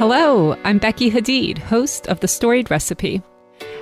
[0.00, 3.20] Hello, I'm Becky Hadid, host of The Storied Recipe.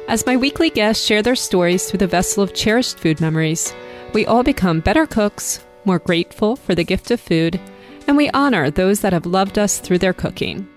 [0.09, 3.73] As my weekly guests share their stories through the vessel of cherished food memories,
[4.13, 7.61] we all become better cooks, more grateful for the gift of food,
[8.09, 10.69] and we honor those that have loved us through their cooking.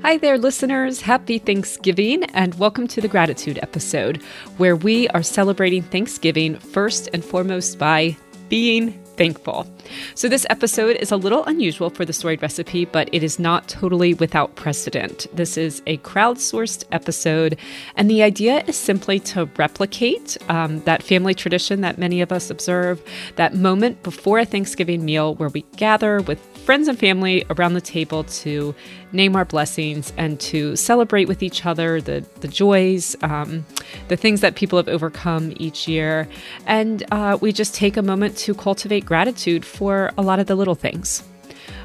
[0.00, 1.02] Hi there, listeners.
[1.02, 4.22] Happy Thanksgiving, and welcome to the Gratitude episode,
[4.56, 8.16] where we are celebrating Thanksgiving first and foremost by
[8.48, 9.66] being thankful.
[10.14, 13.68] So, this episode is a little unusual for the storied recipe, but it is not
[13.68, 15.26] totally without precedent.
[15.32, 17.58] This is a crowdsourced episode,
[17.96, 22.50] and the idea is simply to replicate um, that family tradition that many of us
[22.50, 23.02] observe,
[23.36, 27.80] that moment before a Thanksgiving meal where we gather with friends and family around the
[27.80, 28.74] table to
[29.12, 33.66] name our blessings and to celebrate with each other the, the joys, um,
[34.08, 36.28] the things that people have overcome each year.
[36.66, 40.54] And uh, we just take a moment to cultivate gratitude for a lot of the
[40.54, 41.24] little things.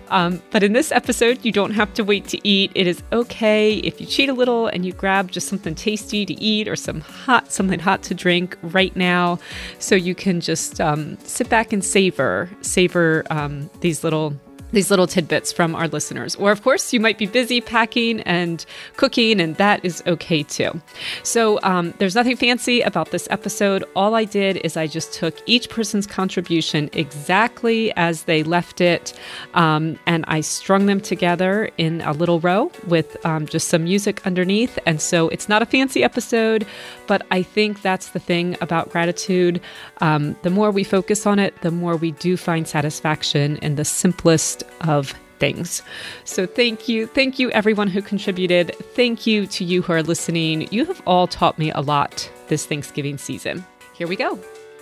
[0.10, 2.72] Um, but in this episode, you don't have to wait to eat.
[2.76, 6.34] It is okay if you cheat a little and you grab just something tasty to
[6.36, 9.38] eat or some hot, something hot to drink right now,
[9.80, 14.34] so you can just um, sit back and savor, savor um, these little
[14.72, 16.36] these little tidbits from our listeners.
[16.36, 18.66] Or, of course, you might be busy packing and
[18.98, 20.82] cooking, and that is okay too.
[21.24, 23.84] So, um, there's nothing fancy about this episode.
[23.96, 29.18] All I did is I just took each person's contribution exactly as they left it,
[29.54, 34.26] um, and I strung them together in a little row with um, just some music
[34.26, 34.78] underneath.
[34.86, 36.66] And so, it's not a fancy episode,
[37.08, 39.62] but I think that's the thing about gratitude.
[40.02, 43.86] Um, the more we focus on it, the more we do find satisfaction in the
[43.86, 45.84] simplest of things.
[46.24, 47.08] So thank you.
[47.08, 48.76] Thank you, everyone who contributed.
[48.96, 50.68] Thank you to you who are listening.
[50.72, 53.66] You have all taught me a lot this Thanksgiving season.
[53.94, 54.40] Here we go.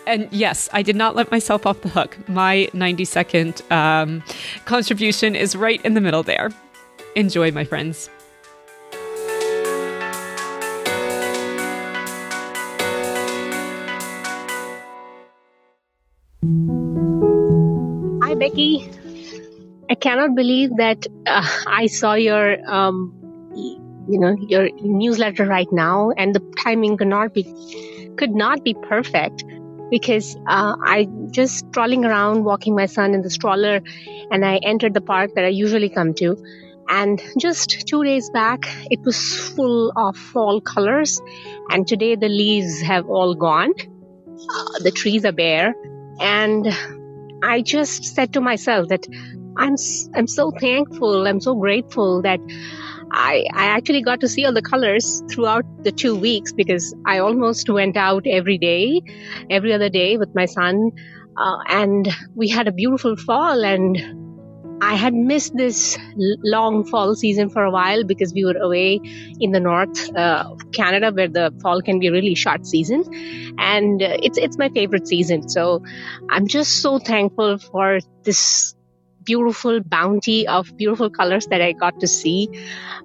[0.08, 2.18] And yes, I did not let myself off the hook.
[2.30, 4.24] My 90 second um,
[4.66, 6.52] contribution is right in the middle there.
[7.16, 8.10] Enjoy, my friends.
[19.90, 23.14] I cannot believe that uh, I saw your, um,
[23.56, 27.44] you know, your newsletter right now, and the timing could not be
[28.18, 29.44] could not be perfect
[29.92, 33.82] because uh, I just strolling around, walking my son in the stroller,
[34.32, 36.36] and I entered the park that I usually come to,
[36.90, 41.22] and just two days back, it was full of fall colors,
[41.70, 43.74] and today the leaves have all gone.
[43.78, 45.76] Uh, the trees are bare,
[46.20, 46.68] and
[47.44, 49.08] I just said to myself that
[49.58, 49.76] I'm
[50.16, 51.28] I'm so thankful.
[51.28, 52.40] I'm so grateful that
[53.12, 57.20] I I actually got to see all the colors throughout the two weeks because I
[57.20, 59.02] almost went out every day,
[59.50, 60.92] every other day with my son,
[61.38, 63.64] uh, and we had a beautiful fall.
[63.64, 63.98] And
[64.82, 65.98] I had missed this
[66.44, 69.00] long fall season for a while because we were away
[69.40, 73.04] in the north uh, Canada where the fall can be really short season,
[73.58, 75.48] and uh, it's it's my favorite season.
[75.48, 75.82] So
[76.30, 78.75] I'm just so thankful for this
[79.26, 82.50] beautiful bounty of beautiful colors that I got to see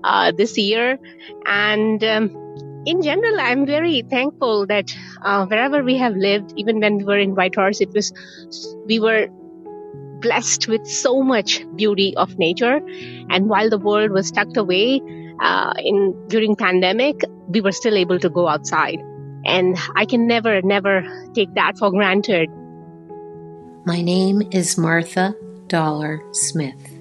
[0.04, 0.98] uh, this year.
[1.47, 2.31] And um,
[2.86, 7.19] in general, I'm very thankful that uh, wherever we have lived, even when we were
[7.19, 8.12] in Whitehorse, it was
[8.86, 9.28] we were
[10.20, 12.81] blessed with so much beauty of nature.
[13.31, 15.00] And while the world was tucked away
[15.41, 19.00] uh, in during pandemic, we were still able to go outside.
[19.44, 21.02] And I can never, never
[21.34, 22.50] take that for granted.
[23.87, 25.34] My name is Martha
[25.70, 26.98] Dollar Smith.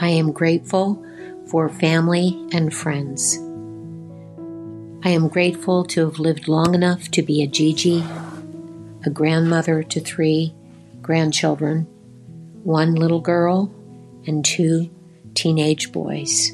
[0.00, 1.04] I am grateful
[1.46, 3.36] for family and friends.
[5.04, 8.02] I am grateful to have lived long enough to be a Gigi,
[9.04, 10.54] a grandmother to three
[11.02, 11.82] grandchildren,
[12.64, 13.70] one little girl,
[14.26, 14.88] and two
[15.34, 16.52] teenage boys.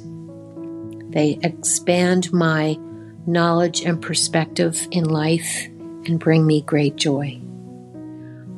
[1.10, 2.80] They expand my
[3.28, 7.40] knowledge and perspective in life and bring me great joy.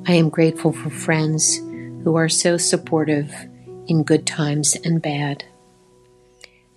[0.07, 1.61] I am grateful for friends
[2.05, 3.35] who are so supportive
[3.87, 5.45] in good times and bad.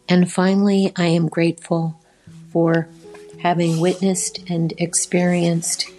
[0.09, 2.00] And finally, I am grateful
[2.51, 2.89] for
[3.39, 5.89] having witnessed and experienced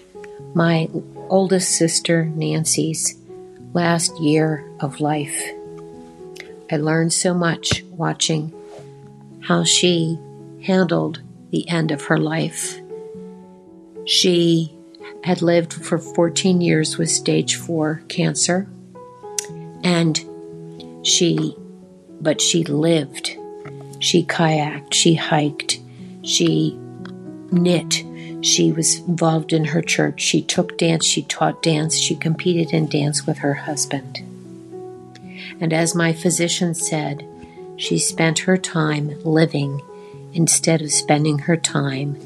[0.54, 0.88] my
[1.28, 3.18] oldest sister Nancy's
[3.72, 5.40] last year of life.
[6.70, 8.52] I learned so much watching
[9.40, 10.18] how she
[10.62, 11.20] handled
[11.50, 12.80] the end of her life.
[14.04, 14.74] She
[15.24, 18.68] had lived for 14 years with stage 4 cancer
[19.84, 20.20] and
[21.02, 21.56] she,
[22.20, 23.36] but she lived.
[23.98, 25.80] She kayaked, she hiked,
[26.22, 26.78] she
[27.50, 28.04] knit.
[28.40, 30.20] She was involved in her church.
[30.20, 34.20] She took dance, she taught dance, she competed in dance with her husband.
[35.60, 37.24] And as my physician said,
[37.76, 39.80] She spent her time living
[40.32, 42.16] instead of spending her time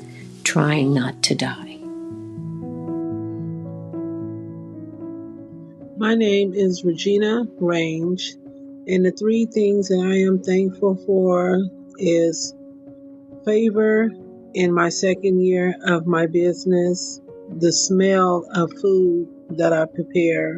[0.45, 1.66] trying not to die.
[5.99, 8.35] My name is Regina Range,
[8.87, 11.59] and the three things that I am thankful for
[11.97, 12.55] is
[13.47, 14.11] favor
[14.53, 19.27] in my second year of my business, the smell of food
[19.57, 20.57] that I prepare,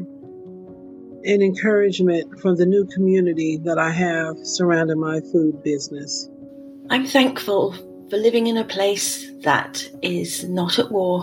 [1.25, 6.29] and encouragement from the new community that I have surrounding my food business.
[6.91, 7.77] I'm thankful
[8.11, 11.23] for living in a place that is not at war.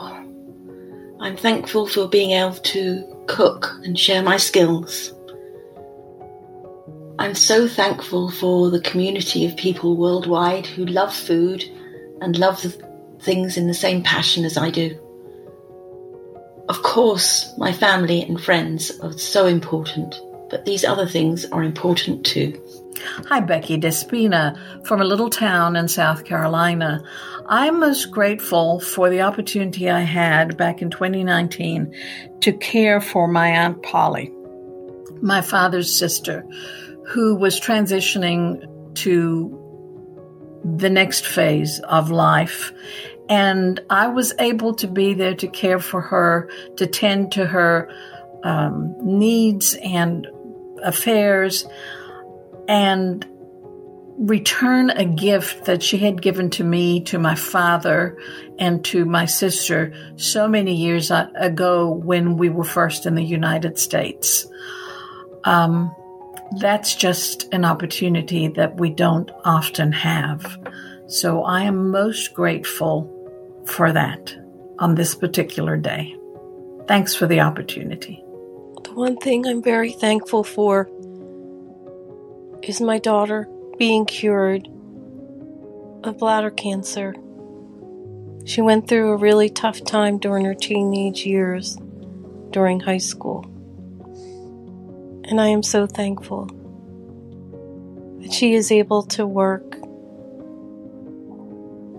[1.19, 5.13] I'm thankful for being able to cook and share my skills.
[7.17, 11.63] I'm so thankful for the community of people worldwide who love food
[12.21, 12.65] and love
[13.21, 14.99] things in the same passion as I do.
[16.67, 20.15] Of course, my family and friends are so important,
[20.49, 22.61] but these other things are important too.
[23.27, 27.03] Hi, Becky Despina from a little town in South Carolina.
[27.47, 31.93] I'm most grateful for the opportunity I had back in 2019
[32.41, 34.31] to care for my Aunt Polly,
[35.21, 36.45] my father's sister,
[37.07, 38.65] who was transitioning
[38.95, 39.61] to
[40.63, 42.71] the next phase of life.
[43.29, 47.89] And I was able to be there to care for her, to tend to her
[48.43, 50.27] um, needs and
[50.85, 51.65] affairs
[52.67, 53.25] and
[54.17, 58.17] return a gift that she had given to me, to my father,
[58.57, 63.77] and to my sister so many years ago when we were first in the United
[63.77, 64.47] States.
[65.43, 65.93] Um,
[66.59, 70.57] that's just an opportunity that we don't often have.
[71.07, 73.11] So I am most grateful
[73.65, 74.35] for that
[74.79, 76.15] on this particular day.
[76.87, 78.24] Thanks for the opportunity.
[78.95, 80.89] One thing I'm very thankful for
[82.63, 83.45] is my daughter
[83.77, 84.69] being cured
[86.05, 87.13] of bladder cancer.
[88.45, 91.77] She went through a really tough time during her teenage years,
[92.51, 93.43] during high school.
[95.25, 96.45] And I am so thankful
[98.21, 99.75] that she is able to work.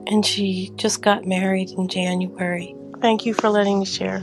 [0.07, 2.75] And she just got married in January.
[3.03, 4.23] Thank you for letting me share.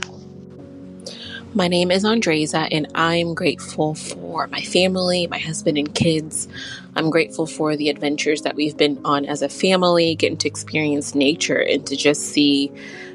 [1.56, 6.48] My name is Andreza, and I'm grateful for my family, my husband, and kids.
[6.96, 11.14] I'm grateful for the adventures that we've been on as a family, getting to experience
[11.14, 12.72] nature and to just see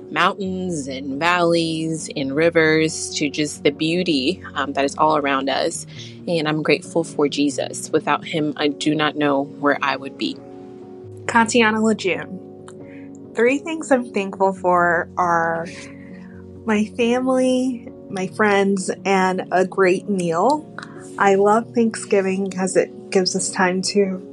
[0.09, 5.85] mountains and valleys and rivers to just the beauty um, that is all around us.
[6.25, 7.89] And I'm grateful for Jesus.
[7.91, 10.37] Without him, I do not know where I would be.
[11.25, 13.33] Katiana Lejeune.
[13.35, 15.67] Three things I'm thankful for are
[16.65, 20.65] my family, my friends, and a great meal.
[21.17, 24.25] I love Thanksgiving because it gives us time to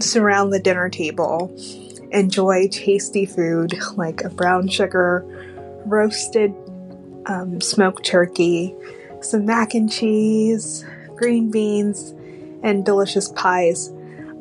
[0.00, 1.54] surround the dinner table,
[2.10, 5.24] enjoy tasty food like a brown sugar,
[5.86, 6.54] roasted
[7.26, 8.74] um, smoked turkey,
[9.20, 10.84] some mac and cheese,
[11.16, 12.14] green beans,
[12.62, 13.90] and delicious pies,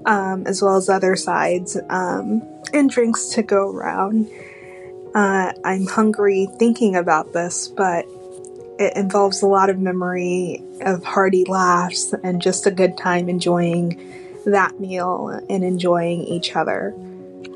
[0.06, 2.42] um, as well as other sides, um,
[2.74, 4.30] and drinks to go around.
[5.14, 8.06] Uh, I'm hungry thinking about this, but
[8.80, 14.02] it involves a lot of memory of hearty laughs and just a good time enjoying
[14.46, 16.96] that meal and enjoying each other.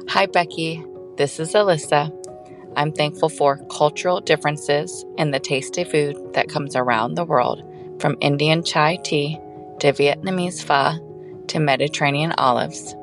[0.10, 0.84] Hi, Becky.
[1.15, 2.12] This is Alyssa.
[2.75, 7.63] I'm thankful for cultural differences in the tasty food that comes around the world,
[8.01, 9.39] from Indian chai tea
[9.80, 12.96] to Vietnamese pho to Mediterranean olives.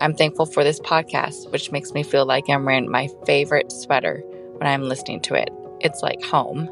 [0.00, 4.24] I'm thankful for this podcast, which makes me feel like I'm wearing my favorite sweater
[4.56, 5.50] when I'm listening to it.
[5.80, 6.68] It's like home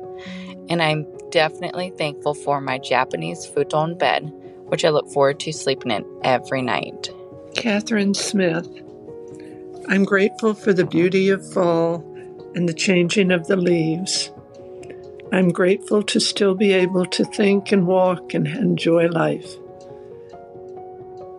[0.70, 4.32] and I'm definitely thankful for my Japanese futon bed,
[4.66, 7.10] which I look forward to sleeping in every night.
[7.54, 8.68] Catherine Smith.
[9.88, 12.04] I'm grateful for the beauty of fall
[12.54, 14.30] and the changing of the leaves.
[15.32, 19.56] I'm grateful to still be able to think and walk and enjoy life.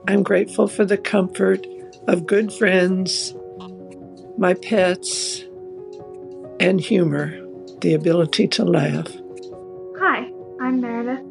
[0.08, 1.66] I'm grateful for the comfort
[2.08, 3.34] of good friends,
[4.38, 5.44] my pets,
[6.60, 7.38] and humor,
[7.82, 9.21] the ability to laugh.
[10.04, 11.26] I'm Meredith.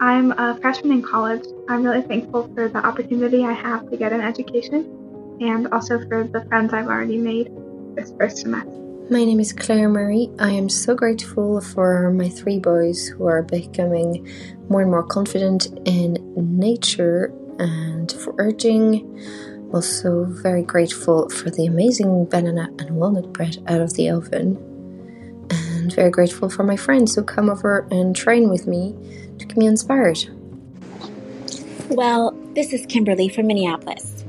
[0.00, 1.44] I'm a freshman in college.
[1.68, 6.24] I'm really thankful for the opportunity I have to get an education and also for
[6.24, 7.52] the friends I've already made
[7.94, 8.70] this first semester.
[9.10, 10.30] My name is Claire Marie.
[10.38, 14.26] I am so grateful for my three boys who are becoming
[14.68, 19.06] more and more confident in nature and for urging.
[19.72, 24.71] Also, very grateful for the amazing banana and walnut bread out of the oven
[25.82, 28.94] and very grateful for my friends who come over and train with me
[29.38, 30.18] to keep me inspired.
[31.88, 34.24] Well, this is Kimberly from Minneapolis,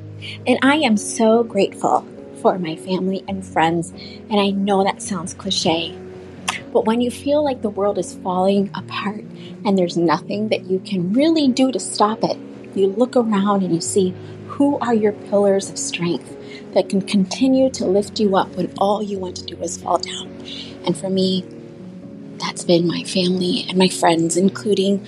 [0.48, 2.06] and I am so grateful
[2.42, 5.96] for my family and friends, and I know that sounds cliche.
[6.74, 9.24] But when you feel like the world is falling apart
[9.64, 12.38] and there's nothing that you can really do to stop it,
[12.76, 14.14] you look around and you see
[14.48, 16.36] who are your pillars of strength
[16.74, 20.00] that can continue to lift you up when all you want to do is fall
[20.00, 20.34] down.
[20.86, 21.46] And for me,
[22.38, 25.06] that's been my family and my friends, including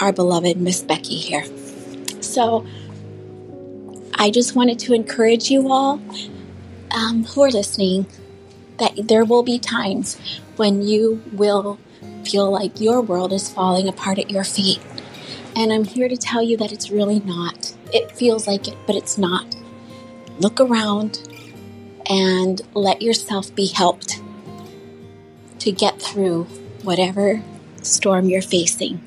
[0.00, 1.44] our beloved Miss Becky here.
[2.20, 2.66] So
[4.14, 6.00] I just wanted to encourage you all
[6.90, 8.06] um, who are listening
[8.78, 10.18] that there will be times
[10.56, 11.78] when you will
[12.24, 14.80] feel like your world is falling apart at your feet.
[15.56, 17.74] And I'm here to tell you that it's really not.
[17.92, 19.56] It feels like it, but it's not.
[20.38, 21.20] Look around
[22.08, 24.17] and let yourself be helped
[25.68, 26.44] to get through
[26.82, 27.42] whatever
[27.82, 28.98] storm you're facing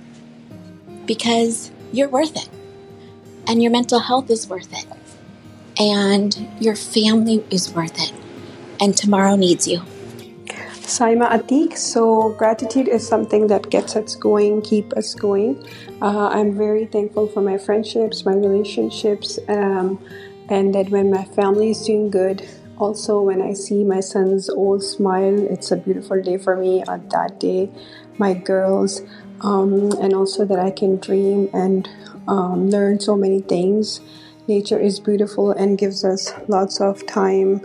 [1.07, 2.49] because you're worth it.
[3.47, 4.85] And your mental health is worth it.
[5.79, 8.13] And your family is worth it.
[8.79, 9.79] And tomorrow needs you.
[10.85, 11.75] Saima Atik.
[11.77, 15.65] So, gratitude is something that gets us going, keep us going.
[15.99, 19.97] Uh, I'm very thankful for my friendships, my relationships, um,
[20.47, 22.47] and that when my family is doing good,
[22.81, 27.07] also when I see my son's old smile, it's a beautiful day for me on
[27.09, 27.69] that day.
[28.17, 29.01] My girls,
[29.41, 31.87] um, and also that I can dream and
[32.27, 34.01] um, learn so many things.
[34.47, 37.61] Nature is beautiful and gives us lots of time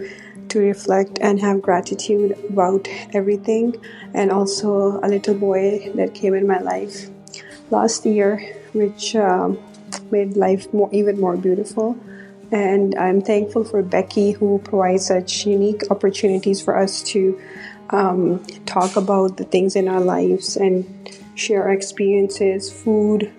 [0.48, 3.74] to reflect and have gratitude about everything.
[4.14, 7.08] And also, a little boy that came in my life
[7.70, 8.38] last year,
[8.72, 9.58] which um,
[10.10, 11.98] made life more, even more beautiful.
[12.52, 17.40] And I'm thankful for Becky, who provides such unique opportunities for us to
[17.90, 20.84] um, talk about the things in our lives and
[21.34, 23.32] share our experiences, food.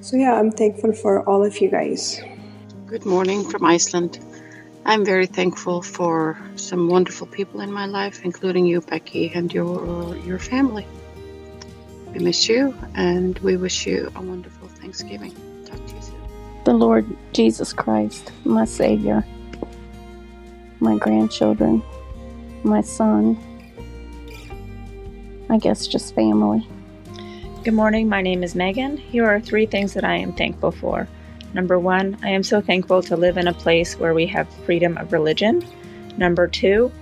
[0.00, 2.20] So, yeah, I'm thankful for all of you guys.
[2.86, 4.18] Good morning from Iceland.
[4.84, 10.16] I'm very thankful for some wonderful people in my life, including you, Becky, and your
[10.16, 10.86] your family.
[12.12, 15.34] We miss you, and we wish you a wonderful Thanksgiving.
[16.64, 19.24] The Lord Jesus Christ, my Savior,
[20.78, 21.82] my grandchildren,
[22.64, 23.38] my son.
[25.48, 26.68] I guess just family.
[27.64, 28.10] Good morning.
[28.10, 28.98] My name is Megan.
[28.98, 31.08] Here are three things that I am thankful for.
[31.54, 34.98] Number one, I am so thankful to live in a place where we have freedom
[34.98, 35.66] of religion.
[36.18, 36.92] Number two,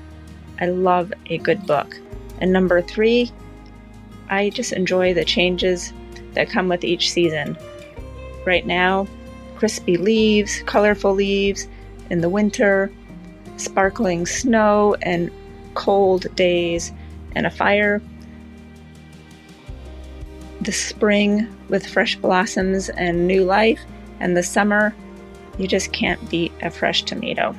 [0.61, 1.99] I love a good book.
[2.41, 3.33] And number three,
[4.31, 5.93] I just enjoy the changes
[6.35, 7.59] that come with each season.
[8.47, 9.09] Right now,
[9.59, 11.67] crispy leaves, colorful leaves
[12.11, 12.93] in the winter,
[13.57, 15.33] sparkling snow and
[15.75, 16.93] cold days,
[17.35, 18.01] and a fire.
[20.61, 23.81] The spring with fresh blossoms and new life
[24.21, 24.95] and the summer,
[25.59, 27.55] you just can't beat a fresh tomato.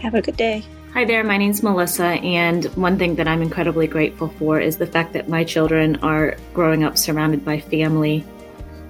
[0.00, 0.62] Have a good day.
[0.92, 4.86] Hi there, my name's Melissa, and one thing that I'm incredibly grateful for is the
[4.86, 8.26] fact that my children are growing up surrounded by family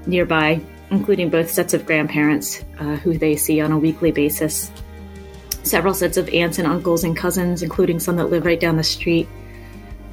[0.05, 0.61] nearby,
[0.93, 4.71] including both sets of grandparents uh, who they see on a weekly basis,
[5.63, 8.85] several sets of aunts and uncles and cousins, including some that live right down the
[8.85, 9.27] street.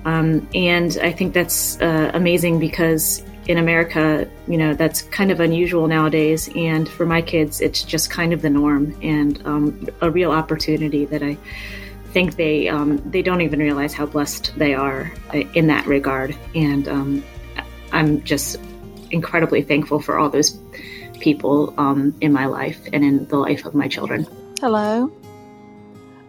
[0.06, 5.42] Um, and I think that's uh, amazing because in America, you know, that's kind of
[5.42, 6.50] unusual nowadays.
[6.56, 11.04] And for my kids, it's just kind of the norm and um, a real opportunity
[11.06, 11.38] that I
[12.14, 16.38] think they um, they don't even realize how blessed they are uh, in that regard.
[16.56, 17.24] And um,
[17.92, 18.56] I'm just
[19.12, 20.52] incredibly thankful for all those
[21.20, 24.28] people um, in my life and in the life of my children.
[24.60, 25.12] Hello,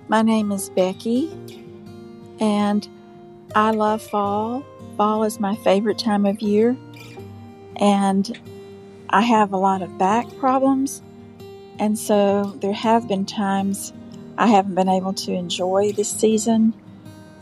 [0.08, 1.30] my name is Becky,
[2.40, 2.86] and
[3.54, 4.64] I love fall.
[4.96, 6.76] Fall is my favorite time of year
[7.80, 8.38] and
[9.08, 11.02] I have a lot of back problems.
[11.78, 13.92] And so there have been times
[14.36, 16.74] I haven't been able to enjoy this season.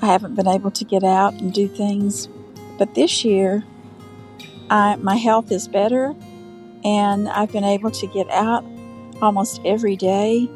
[0.00, 2.28] I haven't been able to get out and do things.
[2.78, 3.64] But this year,
[4.70, 6.14] I, my health is better
[6.84, 8.64] and I've been able to get out
[9.20, 10.48] almost every day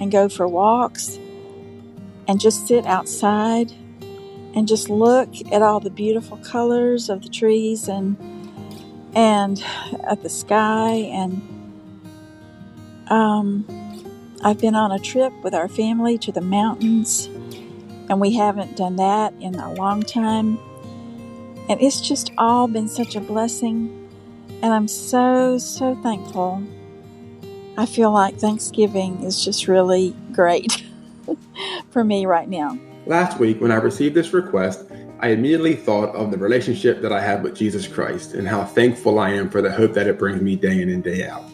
[0.00, 1.18] and go for walks
[2.26, 3.72] and just sit outside
[4.54, 8.16] and just look at all the beautiful colors of the trees and
[9.14, 9.64] and
[10.04, 10.90] at the sky.
[10.90, 11.40] And
[13.08, 13.64] um,
[14.42, 17.26] I've been on a trip with our family to the mountains
[18.08, 20.58] and we haven't done that in a long time.
[21.68, 23.97] And it's just all been such a blessing
[24.62, 26.62] and I'm so so thankful
[27.76, 30.84] I feel like Thanksgiving is just really great
[31.90, 34.84] for me right now Last week, when I received this request,
[35.20, 39.18] I immediately thought of the relationship that I have with Jesus Christ and how thankful
[39.18, 41.44] I am for the hope that it brings me day in and day out.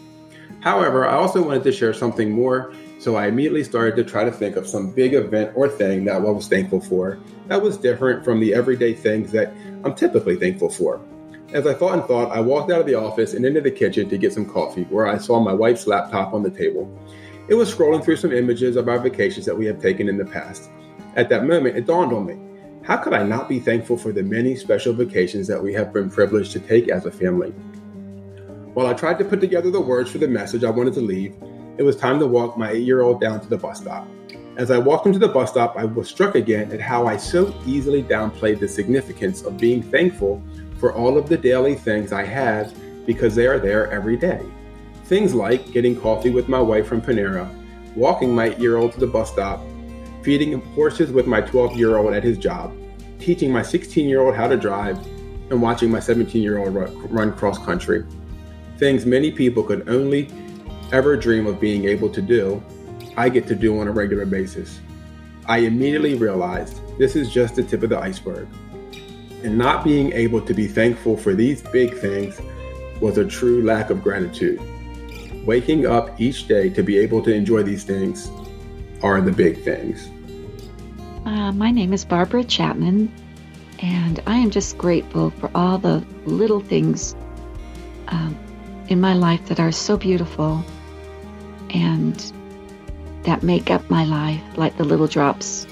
[0.63, 4.33] However, I also wanted to share something more, so I immediately started to try to
[4.33, 8.25] think of some big event or thing that I was thankful for that was different
[8.25, 9.53] from the everyday things that
[9.85, 11.01] I'm typically thankful for.
[11.55, 14.09] As I thought and thought, I walked out of the office and into the kitchen
[14.09, 16.91] to get some coffee, where I saw my wife's laptop on the table.
[17.47, 20.25] It was scrolling through some images of our vacations that we have taken in the
[20.25, 20.69] past.
[21.15, 22.39] At that moment, it dawned on me
[22.83, 26.11] how could I not be thankful for the many special vacations that we have been
[26.11, 27.51] privileged to take as a family?
[28.75, 31.37] While I tried to put together the words for the message I wanted to leave,
[31.79, 34.09] it was time to walk my eight year old down to the bus stop.
[34.57, 37.17] As I walked him to the bus stop, I was struck again at how I
[37.17, 40.43] so easily downplayed the significance of being thankful
[40.79, 42.75] for all of the daily things I have
[43.07, 44.41] because they are there every day.
[45.05, 47.49] Things like getting coffee with my wife from Panera,
[47.95, 49.61] walking my year old to the bus stop,
[50.23, 52.75] feeding horses with my 12 year old at his job,
[53.19, 54.99] teaching my 16 year old how to drive,
[55.51, 56.75] and watching my 17 year old
[57.11, 58.05] run cross country.
[58.79, 60.29] Things many people could only
[60.93, 62.63] ever dream of being able to do,
[63.17, 64.81] I get to do on a regular basis.
[65.47, 68.49] I immediately realized this is just the tip of the iceberg.
[69.45, 72.41] And not being able to be thankful for these big things
[72.99, 74.59] was a true lack of gratitude.
[75.45, 78.31] Waking up each day to be able to enjoy these things
[79.03, 80.09] are the big things.
[81.27, 83.13] Uh, my name is Barbara Chapman,
[83.81, 87.15] and I am just grateful for all the little things
[88.09, 88.35] um,
[88.89, 90.65] in my life that are so beautiful
[91.69, 92.33] and
[93.25, 95.67] that make up my life, like the little drops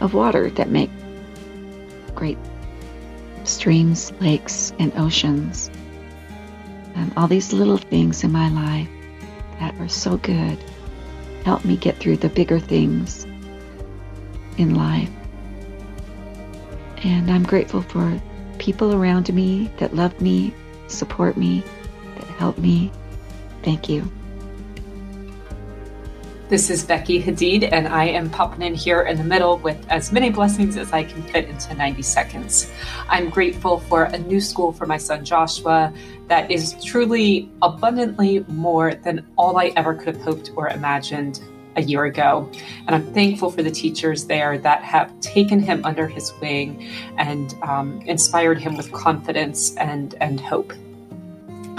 [0.00, 0.90] of water that make
[2.14, 2.38] great
[3.60, 5.70] streams, lakes, and oceans.
[6.94, 8.88] And all these little things in my life
[9.58, 10.56] that are so good
[11.44, 13.24] help me get through the bigger things
[14.56, 15.10] in life.
[17.04, 18.18] And I'm grateful for
[18.58, 20.54] people around me that love me,
[20.86, 21.62] support me,
[22.16, 22.90] that help me.
[23.62, 24.10] Thank you.
[26.50, 30.10] This is Becky Hadid, and I am popping in here in the middle with as
[30.10, 32.72] many blessings as I can fit into 90 seconds.
[33.08, 35.94] I'm grateful for a new school for my son Joshua
[36.26, 41.38] that is truly abundantly more than all I ever could have hoped or imagined
[41.76, 42.50] a year ago.
[42.88, 46.84] And I'm thankful for the teachers there that have taken him under his wing
[47.16, 50.72] and um, inspired him with confidence and, and hope.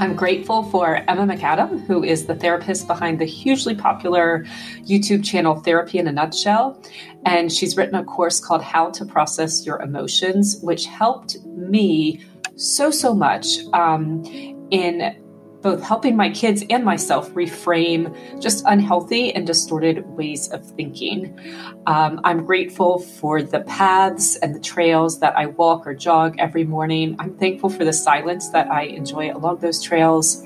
[0.01, 4.43] I'm grateful for Emma McAdam, who is the therapist behind the hugely popular
[4.79, 6.81] YouTube channel Therapy in a Nutshell.
[7.23, 12.19] And she's written a course called How to Process Your Emotions, which helped me
[12.55, 14.23] so, so much um,
[14.71, 15.23] in
[15.61, 21.39] both helping my kids and myself reframe just unhealthy and distorted ways of thinking.
[21.87, 26.63] Um, I'm grateful for the paths and the trails that I walk or jog every
[26.63, 27.15] morning.
[27.19, 30.43] I'm thankful for the silence that I enjoy along those trails.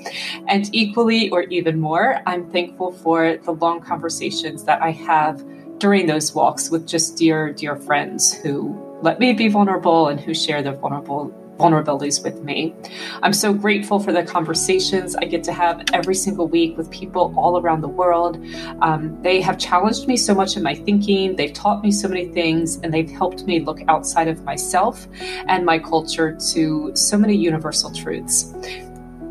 [0.48, 5.44] And equally, or even more, I'm thankful for the long conversations that I have
[5.78, 10.34] during those walks with just dear, dear friends who let me be vulnerable and who
[10.34, 12.74] share their vulnerable vulnerabilities with me.
[13.22, 17.32] I'm so grateful for the conversations I get to have every single week with people
[17.36, 18.44] all around the world.
[18.82, 22.26] Um, they have challenged me so much in my thinking, they've taught me so many
[22.26, 25.06] things, and they've helped me look outside of myself
[25.48, 28.54] and my culture to so many universal truths.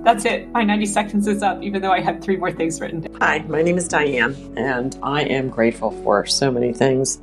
[0.04, 0.48] That's it.
[0.50, 3.18] My 90 seconds is up, even though I had three more things written down.
[3.22, 7.20] Hi, my name is Diane, and I am grateful for so many things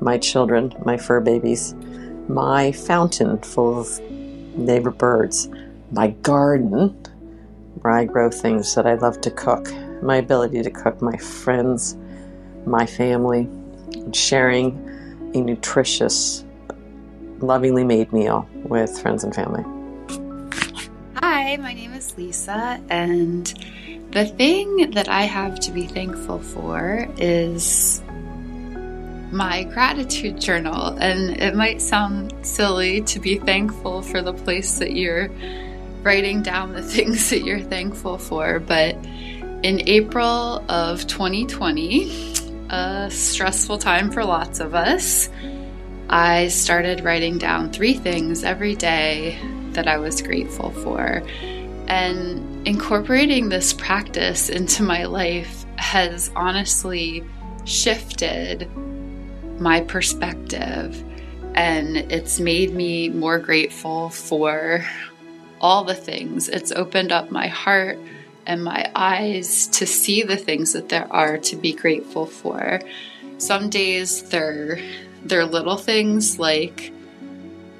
[0.00, 1.74] my children, my fur babies,
[2.28, 4.00] my fountain full of
[4.56, 5.48] neighbor birds,
[5.90, 6.88] my garden,
[7.80, 11.96] where I grow things that I love to cook, my ability to cook my friends,
[12.66, 13.48] my family,
[14.12, 14.78] sharing
[15.34, 16.44] a nutritious,
[17.40, 19.64] lovingly made meal with friends and family.
[21.16, 23.46] Hi, my name is Lisa, and
[24.10, 28.03] the thing that I have to be thankful for is
[29.34, 30.96] my gratitude journal.
[30.98, 35.28] And it might sound silly to be thankful for the place that you're
[36.02, 38.96] writing down the things that you're thankful for, but
[39.64, 42.34] in April of 2020,
[42.68, 45.30] a stressful time for lots of us,
[46.10, 49.38] I started writing down three things every day
[49.72, 51.22] that I was grateful for.
[51.88, 57.24] And incorporating this practice into my life has honestly
[57.64, 58.68] shifted
[59.58, 61.02] my perspective
[61.54, 64.84] and it's made me more grateful for
[65.60, 66.48] all the things.
[66.48, 67.98] It's opened up my heart
[68.46, 72.80] and my eyes to see the things that there are to be grateful for.
[73.38, 74.78] Some days they're
[75.24, 76.92] they're little things like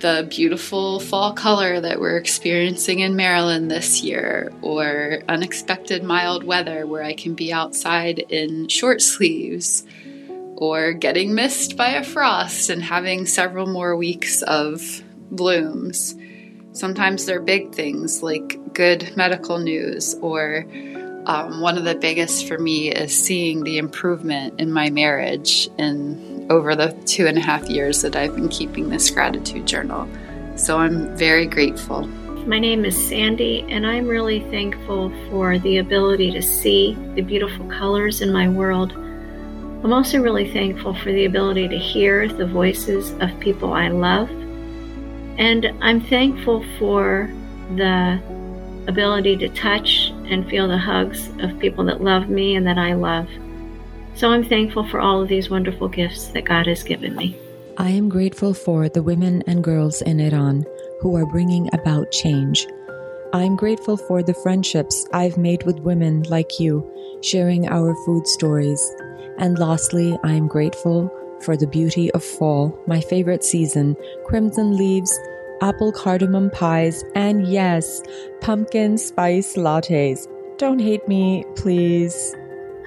[0.00, 6.86] the beautiful fall color that we're experiencing in Maryland this year, or unexpected mild weather
[6.86, 9.84] where I can be outside in short sleeves,
[10.56, 16.14] or getting missed by a frost and having several more weeks of blooms.
[16.72, 20.66] Sometimes they're big things like good medical news, or
[21.26, 26.46] um, one of the biggest for me is seeing the improvement in my marriage in
[26.50, 30.08] over the two and a half years that I've been keeping this gratitude journal.
[30.56, 32.06] So I'm very grateful.
[32.46, 37.66] My name is Sandy, and I'm really thankful for the ability to see the beautiful
[37.68, 38.92] colors in my world.
[39.84, 44.30] I'm also really thankful for the ability to hear the voices of people I love.
[45.38, 47.30] And I'm thankful for
[47.76, 48.18] the
[48.88, 52.94] ability to touch and feel the hugs of people that love me and that I
[52.94, 53.28] love.
[54.14, 57.36] So I'm thankful for all of these wonderful gifts that God has given me.
[57.76, 60.64] I am grateful for the women and girls in Iran
[61.00, 62.66] who are bringing about change.
[63.34, 66.90] I'm grateful for the friendships I've made with women like you,
[67.22, 68.80] sharing our food stories.
[69.38, 75.18] And lastly, I am grateful for the beauty of fall, my favorite season, crimson leaves,
[75.60, 78.02] apple cardamom pies, and yes,
[78.40, 80.26] pumpkin spice lattes.
[80.58, 82.34] Don't hate me, please.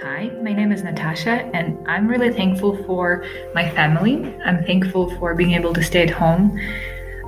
[0.02, 4.34] Hi, my name is Natasha, and I'm really thankful for my family.
[4.46, 6.58] I'm thankful for being able to stay at home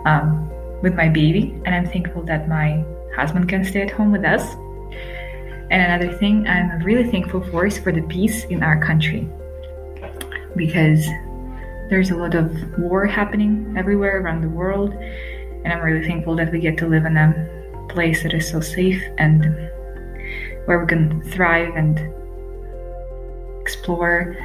[0.05, 0.49] um,
[0.81, 4.55] with my baby, and I'm thankful that my husband can stay at home with us.
[5.71, 9.27] And another thing I'm really thankful for is for the peace in our country
[10.55, 11.05] because
[11.89, 16.51] there's a lot of war happening everywhere around the world, and I'm really thankful that
[16.51, 19.43] we get to live in a place that is so safe and
[20.65, 21.99] where we can thrive and
[23.61, 24.35] explore,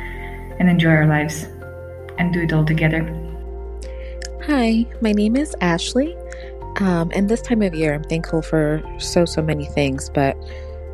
[0.58, 1.46] and enjoy our lives
[2.18, 3.02] and do it all together.
[4.42, 6.16] Hi, my name is Ashley.
[6.80, 10.10] Um, and this time of year, I'm thankful for so, so many things.
[10.10, 10.36] But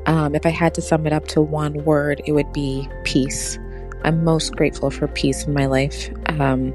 [0.07, 3.59] um, if I had to sum it up to one word, it would be peace.
[4.03, 6.11] I'm most grateful for peace in my life.
[6.27, 6.75] Um,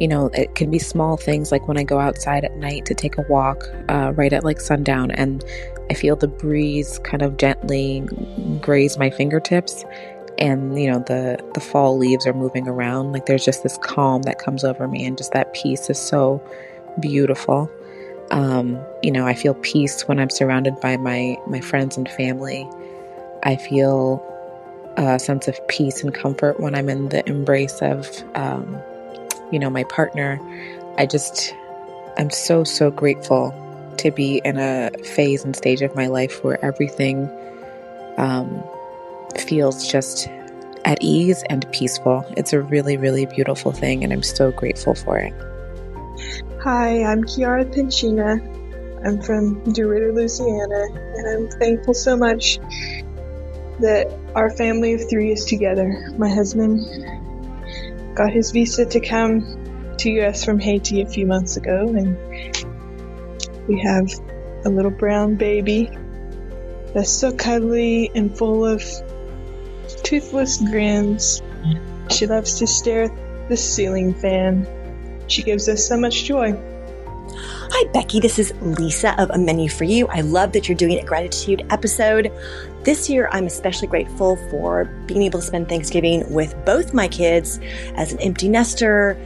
[0.00, 2.94] you know, it can be small things like when I go outside at night to
[2.94, 5.44] take a walk uh, right at like sundown and
[5.90, 8.00] I feel the breeze kind of gently
[8.60, 9.84] graze my fingertips
[10.38, 14.22] and you know the the fall leaves are moving around like there's just this calm
[14.22, 16.42] that comes over me and just that peace is so
[17.00, 17.70] beautiful
[18.30, 22.68] um, you know i feel peace when i'm surrounded by my my friends and family
[23.42, 24.24] i feel
[24.96, 28.76] a sense of peace and comfort when i'm in the embrace of um,
[29.50, 30.38] you know my partner
[30.98, 31.54] i just
[32.18, 33.54] i'm so so grateful
[33.96, 37.28] to be in a phase and stage of my life where everything
[38.16, 38.62] um,
[39.38, 40.28] feels just
[40.84, 42.24] at ease and peaceful.
[42.36, 45.34] It's a really, really beautiful thing, and I'm so grateful for it.
[46.62, 48.38] Hi, I'm Kiara Pinchina.
[49.02, 52.58] I'm from DeRidder, Louisiana, and I'm thankful so much
[53.78, 56.12] that our family of three is together.
[56.18, 56.84] My husband
[58.14, 62.14] got his visa to come to US from Haiti a few months ago, and
[63.66, 64.10] we have
[64.66, 65.88] a little brown baby
[66.92, 68.84] that's so cuddly and full of
[70.02, 71.40] toothless grins.
[72.10, 74.66] She loves to stare at the ceiling fan.
[75.30, 76.58] She gives us so much joy.
[77.72, 78.18] Hi, Becky.
[78.18, 80.08] This is Lisa of A Menu for You.
[80.08, 82.32] I love that you're doing a gratitude episode.
[82.82, 87.60] This year, I'm especially grateful for being able to spend Thanksgiving with both my kids
[87.94, 89.16] as an empty nester.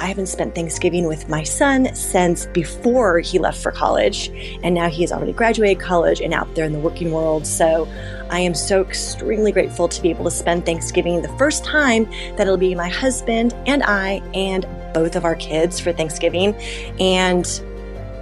[0.00, 4.30] I haven't spent Thanksgiving with my son since before he left for college,
[4.62, 7.46] and now he has already graduated college and out there in the working world.
[7.46, 7.88] So
[8.30, 12.04] I am so extremely grateful to be able to spend Thanksgiving the first time
[12.36, 16.54] that it'll be my husband and I and both of our kids for Thanksgiving.
[17.00, 17.46] And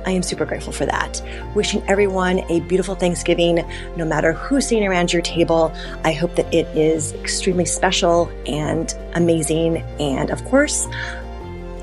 [0.04, 1.22] I am super grateful for that.
[1.54, 3.64] Wishing everyone a beautiful Thanksgiving,
[3.96, 5.72] no matter who's sitting around your table.
[6.04, 9.78] I hope that it is extremely special and amazing.
[10.00, 10.88] And of course,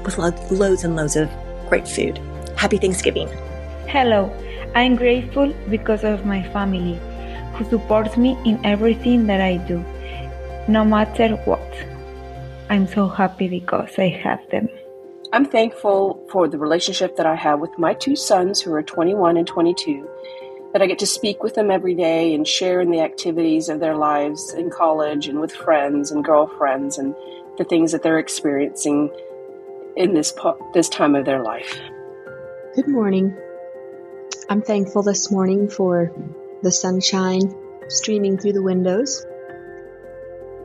[0.03, 1.29] with loads and loads of
[1.69, 2.19] great food.
[2.55, 3.29] Happy Thanksgiving.
[3.87, 4.31] Hello,
[4.75, 6.99] I'm grateful because of my family
[7.53, 9.83] who supports me in everything that I do,
[10.67, 11.73] no matter what.
[12.69, 14.69] I'm so happy because I have them.
[15.33, 19.37] I'm thankful for the relationship that I have with my two sons who are 21
[19.37, 20.07] and 22,
[20.73, 23.79] that I get to speak with them every day and share in the activities of
[23.79, 27.15] their lives in college and with friends and girlfriends and
[27.57, 29.09] the things that they're experiencing
[29.99, 30.33] in this
[30.73, 31.77] this time of their life.
[32.73, 33.37] Good morning.
[34.49, 36.11] I'm thankful this morning for
[36.63, 37.53] the sunshine
[37.89, 39.25] streaming through the windows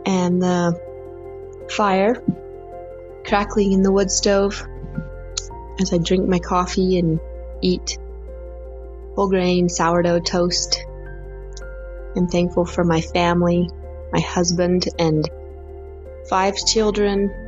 [0.07, 0.81] and the
[1.68, 2.23] fire
[3.27, 4.64] crackling in the wood stove
[5.81, 7.18] as I drink my coffee and
[7.61, 7.99] eat
[9.16, 10.85] whole grain sourdough toast.
[12.16, 13.68] I'm thankful for my family,
[14.12, 15.29] my husband, and
[16.29, 17.43] five children.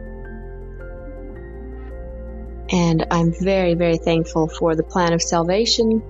[2.76, 6.02] And I'm very, very thankful for the plan of salvation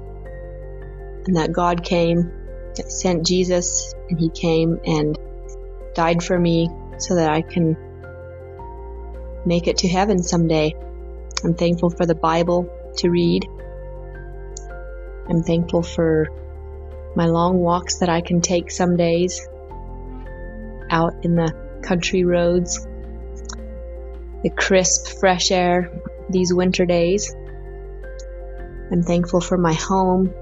[1.24, 2.32] and that God came,
[2.74, 5.16] sent Jesus, and He came and
[5.94, 7.76] died for me so that I can
[9.46, 10.74] make it to heaven someday.
[11.44, 13.46] I'm thankful for the Bible to read.
[15.28, 16.26] I'm thankful for
[17.14, 19.46] my long walks that I can take some days
[20.90, 22.84] out in the country roads,
[24.42, 25.92] the crisp, fresh air
[26.28, 27.34] these winter days.
[28.90, 30.32] I'm thankful for my home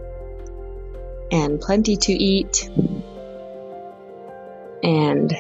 [1.31, 2.68] and plenty to eat
[4.83, 5.35] and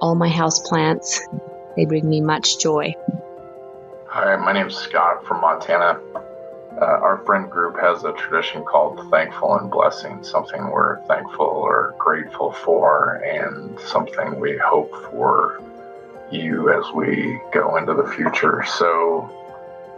[0.00, 1.20] all my house plants.
[1.76, 2.94] They bring me much joy.
[4.06, 6.00] Hi, my name's Scott from Montana.
[6.80, 11.94] Uh, our friend group has a tradition called Thankful and Blessing, something we're thankful or
[11.98, 15.60] grateful for, and something we hope for
[16.32, 18.64] you as we go into the future.
[18.66, 19.30] So,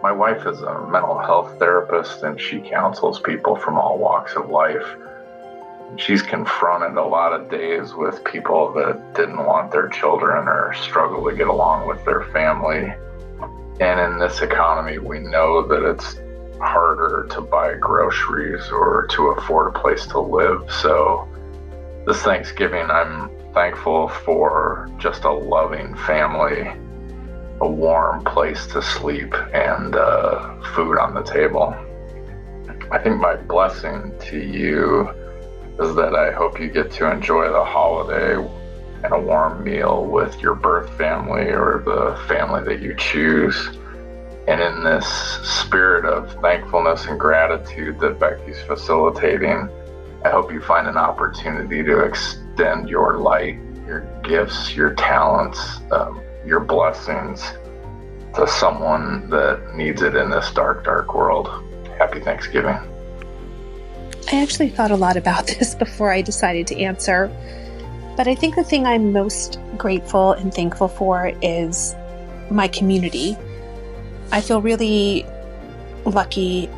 [0.02, 4.50] my wife is a mental health therapist and she counsels people from all walks of
[4.50, 4.86] life.
[5.96, 11.24] She's confronted a lot of days with people that didn't want their children or struggle
[11.30, 12.92] to get along with their family.
[13.80, 16.16] And in this economy, we know that it's
[16.58, 20.70] harder to buy groceries or to afford a place to live.
[20.70, 21.28] So,
[22.06, 26.68] this Thanksgiving, I'm thankful for just a loving family,
[27.60, 31.74] a warm place to sleep, and uh, food on the table.
[32.90, 35.08] I think my blessing to you
[35.80, 38.34] is that I hope you get to enjoy the holiday
[39.04, 43.68] and a warm meal with your birth family or the family that you choose.
[44.48, 49.68] And in this spirit of thankfulness and gratitude that Becky's facilitating,
[50.24, 52.04] I hope you find an opportunity to
[52.58, 57.42] your light, your gifts, your talents, um, your blessings
[58.34, 61.48] to someone that needs it in this dark, dark world.
[61.98, 62.76] Happy Thanksgiving.
[64.32, 67.30] I actually thought a lot about this before I decided to answer.
[68.16, 71.94] But I think the thing I'm most grateful and thankful for is
[72.50, 73.36] my community.
[74.30, 75.26] I feel really
[76.04, 76.68] lucky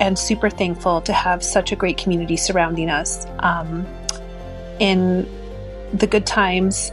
[0.00, 3.86] and super thankful to have such a great community surrounding us um,
[4.82, 5.28] in
[5.94, 6.90] the good times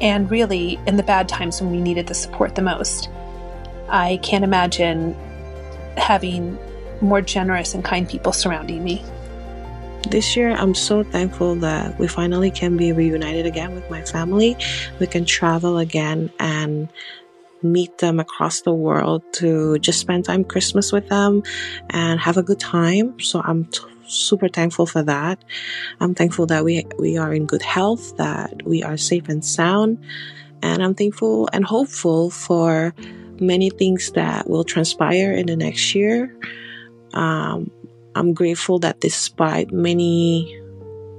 [0.00, 3.10] and really in the bad times when we needed the support the most.
[3.90, 5.14] I can't imagine
[5.98, 6.58] having
[7.02, 9.04] more generous and kind people surrounding me.
[10.08, 14.56] This year, I'm so thankful that we finally can be reunited again with my family.
[14.98, 16.88] We can travel again and
[17.62, 21.42] meet them across the world to just spend time Christmas with them
[21.90, 23.20] and have a good time.
[23.20, 25.42] So I'm t- super thankful for that.
[26.00, 30.04] I'm thankful that we we are in good health, that we are safe and sound,
[30.62, 32.94] and I'm thankful and hopeful for
[33.40, 36.36] many things that will transpire in the next year.
[37.14, 37.70] Um,
[38.14, 40.60] I'm grateful that despite many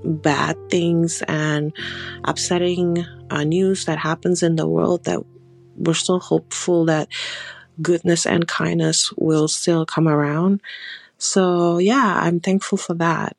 [0.04, 1.74] bad things and
[2.24, 5.20] upsetting uh, news that happens in the world that
[5.76, 7.08] we're still hopeful that
[7.82, 10.62] goodness and kindness will still come around.
[11.20, 13.36] So, yeah, I'm thankful for that.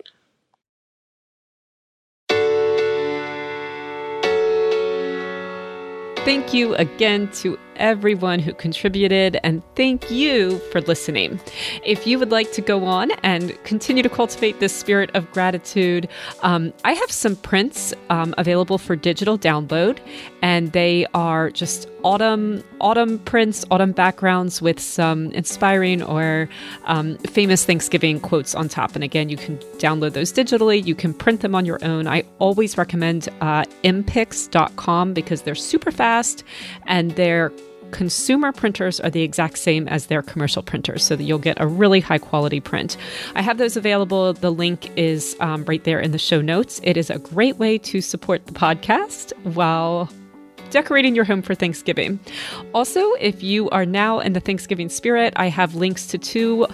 [6.24, 11.40] Thank you again to everyone who contributed, and thank you for listening.
[11.84, 16.08] If you would like to go on and continue to cultivate this spirit of gratitude,
[16.42, 19.98] um, I have some prints um, available for digital download,
[20.42, 26.48] and they are just autumn autumn prints, autumn backgrounds with some inspiring or
[26.84, 28.94] um, famous Thanksgiving quotes on top.
[28.94, 30.84] And again, you can download those digitally.
[30.84, 32.06] You can print them on your own.
[32.06, 36.44] I always recommend uh, mpix.com because they're super fast
[36.86, 37.52] and they're
[37.92, 41.66] consumer printers are the exact same as their commercial printers, so that you'll get a
[41.66, 42.96] really high quality print.
[43.35, 44.33] I have those available.
[44.33, 46.81] The link is um, right there in the show notes.
[46.83, 50.09] It is a great way to support the podcast while
[50.70, 52.20] decorating your home for Thanksgiving.
[52.74, 56.66] Also, if you are now in the Thanksgiving spirit, I have links to two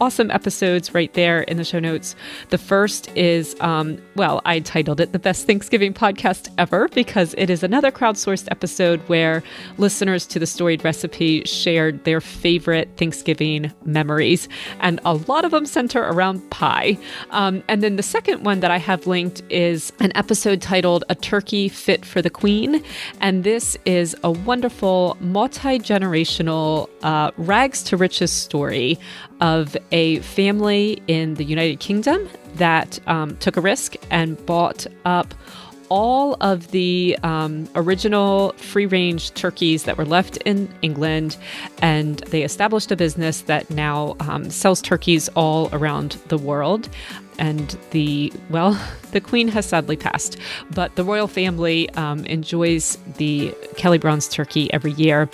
[0.00, 2.14] awesome episodes right there in the show notes.
[2.50, 7.50] The first is, um, well, I titled it The Best Thanksgiving Podcast Ever because it
[7.50, 9.42] is another crowdsourced episode where
[9.78, 14.48] listeners to the storied recipe shared their favorite Thanksgiving memories.
[14.80, 16.98] And a lot of them center around pie.
[17.30, 21.14] Um, and then the second one that I have linked is an episode titled A
[21.14, 22.82] Turkey Fit for the Queen.
[23.20, 28.98] And this is a wonderful multi generational uh, rags to riches story
[29.42, 35.34] of a family in the United Kingdom that um, took a risk and bought up
[35.88, 41.36] all of the um, original free range turkeys that were left in England,
[41.82, 46.88] and they established a business that now um, sells turkeys all around the world
[47.38, 48.78] and the well
[49.12, 50.38] the queen has sadly passed
[50.74, 55.28] but the royal family um, enjoys the KellyBronze turkey every year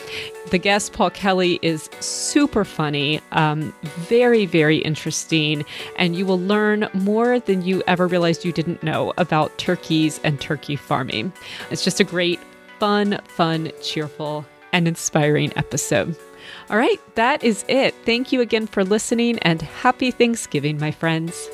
[0.51, 5.65] the guest paul kelly is super funny um, very very interesting
[5.97, 10.41] and you will learn more than you ever realized you didn't know about turkeys and
[10.41, 11.33] turkey farming
[11.71, 12.41] it's just a great
[12.79, 16.17] fun fun cheerful and inspiring episode
[16.71, 17.95] all right, that is it.
[18.05, 21.49] Thank you again for listening and happy Thanksgiving, my friends.